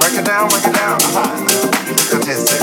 break 0.00 0.14
it 0.14 0.24
down 0.24 0.48
break 0.48 0.66
it 0.66 0.72
Statistic. 2.08 2.60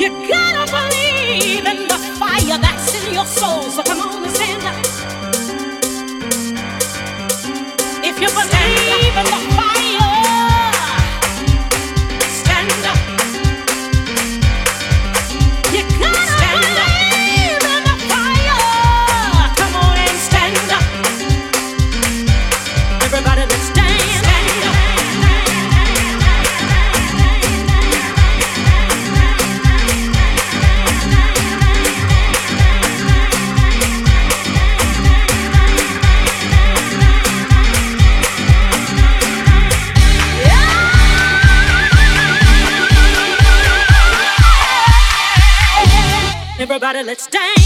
You 0.00 0.08
gotta 0.26 0.64
believe 0.72 1.66
in 1.66 1.86
the 1.86 1.98
fire 2.18 2.56
that's 2.56 2.94
in 3.04 3.12
your 3.12 3.26
soul. 3.26 3.64
So 3.64 3.82
come 3.82 4.00
on 4.00 4.24
and 4.24 4.32
stand 4.34 4.64
up. 4.64 4.74
If 8.02 8.18
you 8.18 8.28
believe 8.28 9.16
in 9.18 9.24
the 9.26 9.54
fire. 9.54 9.59
let's 47.06 47.26
dance. 47.28 47.59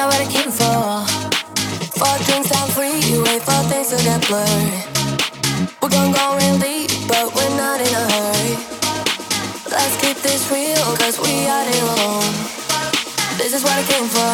Got 0.00 0.12
what 0.12 0.20
I 0.20 0.32
came 0.32 0.50
for. 0.50 1.04
Four 1.98 2.16
drinks 2.24 2.48
down 2.48 2.68
free, 2.68 3.00
you 3.10 3.22
wait 3.22 3.42
for 3.42 3.60
things 3.68 3.88
to 3.92 3.98
get 4.02 4.20
blurry. 4.28 4.72
We're 5.82 5.92
gonna 5.92 6.16
go 6.16 6.36
real 6.40 6.58
deep, 6.58 6.90
but 7.06 7.26
we're 7.34 7.54
not 7.56 7.80
in 7.84 7.92
a 8.02 8.04
hurry. 8.14 8.52
Let's 9.68 9.96
keep 10.00 10.16
this 10.22 10.50
real, 10.50 10.88
cause 10.96 11.18
we 11.20 11.46
are 11.54 11.66
alone. 11.80 12.32
This 13.36 13.52
is 13.52 13.62
what 13.62 13.76
I 13.76 13.84
came 13.92 14.08
for. 14.16 14.32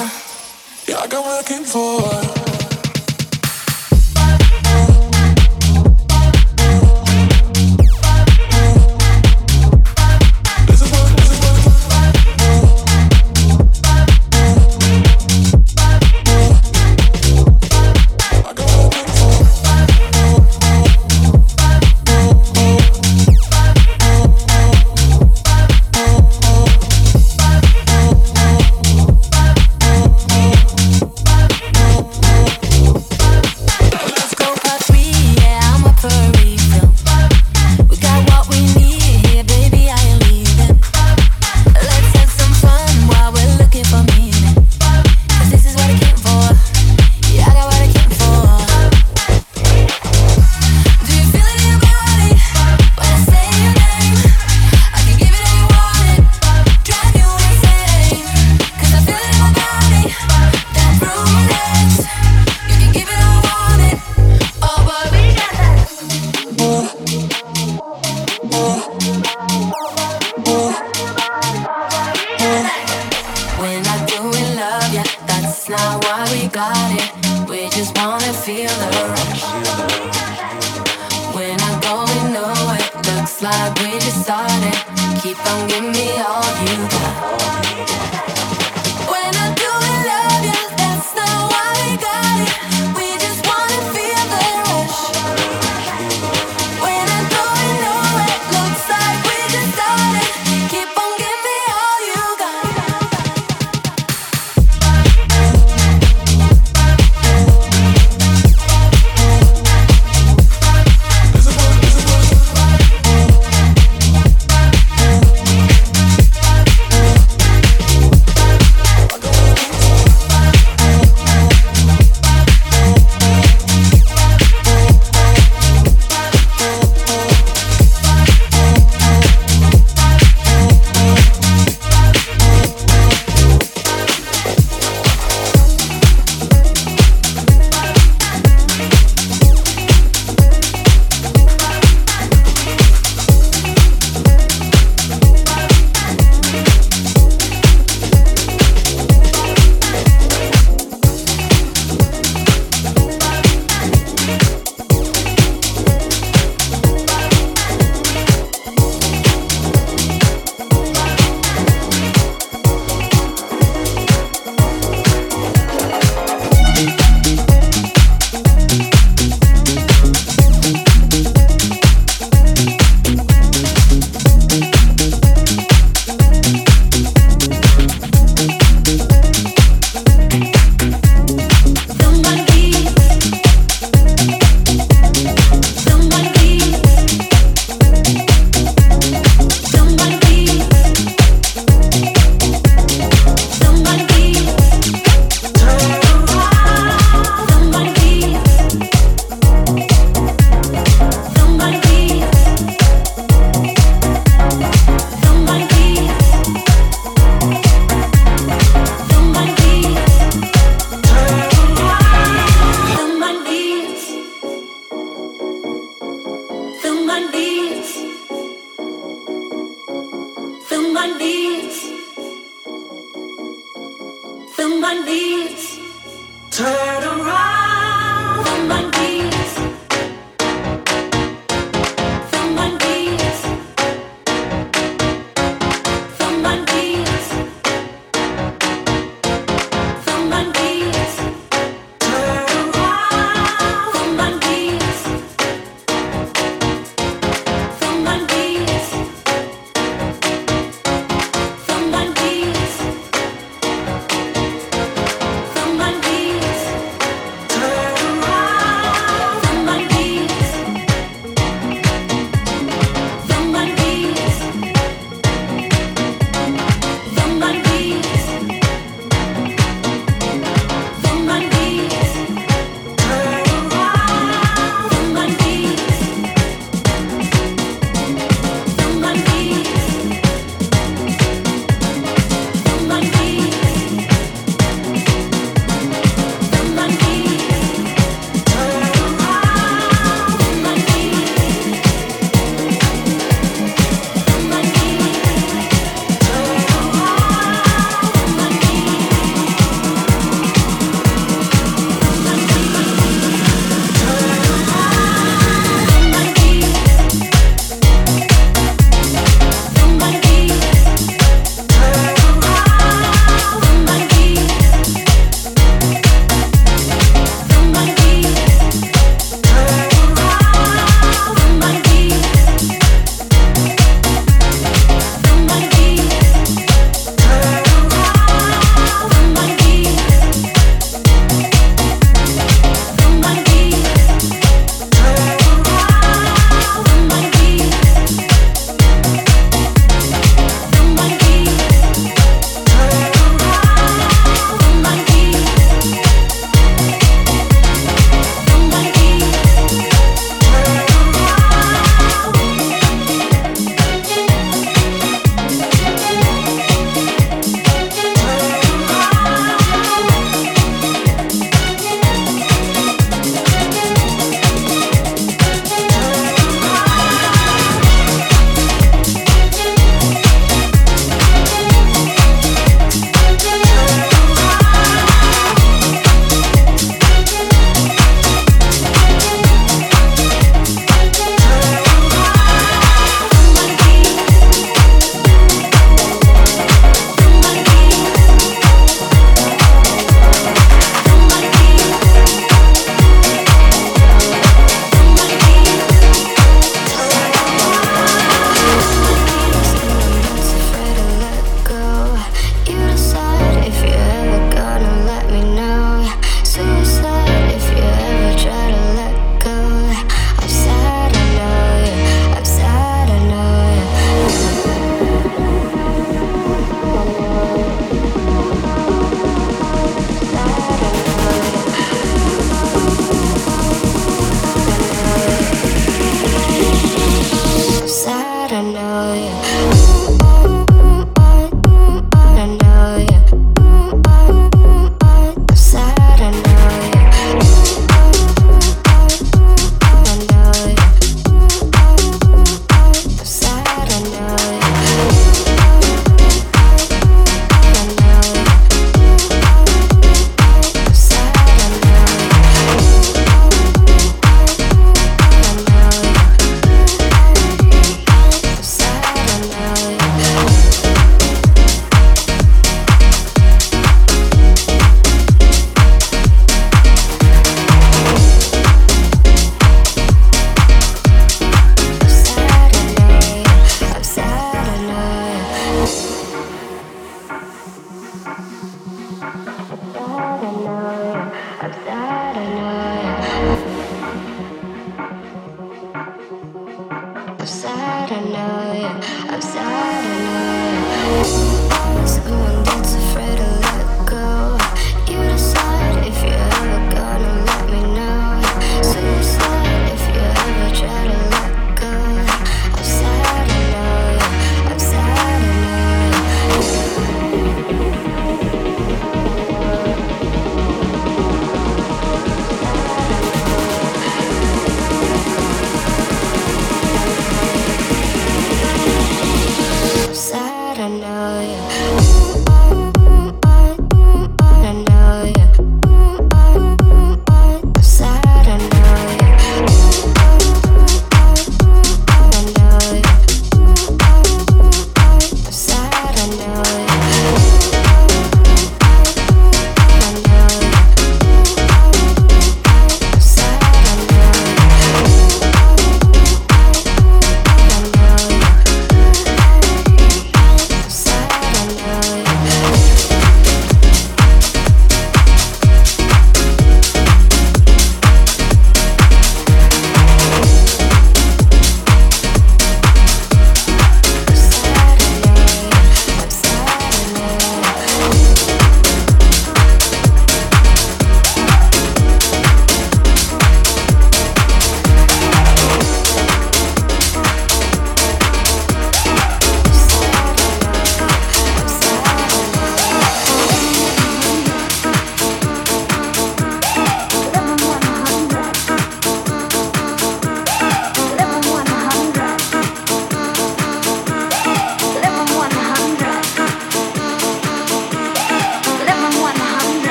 Yeah, 0.89 1.03
I 1.03 1.07
got 1.09 1.25
what 1.25 1.45
I 1.45 1.49
came 1.49 1.65
for. 1.65 2.36